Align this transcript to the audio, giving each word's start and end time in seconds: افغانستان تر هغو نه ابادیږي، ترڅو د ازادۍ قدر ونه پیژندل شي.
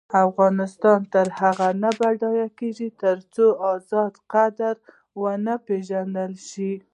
افغانستان 0.27 0.99
تر 1.13 1.27
هغو 1.39 1.69
نه 1.83 1.89
ابادیږي، 1.95 2.89
ترڅو 3.03 3.45
د 3.55 3.57
ازادۍ 3.73 4.21
قدر 4.33 4.75
ونه 5.21 5.53
پیژندل 5.67 6.33
شي. 6.49 6.73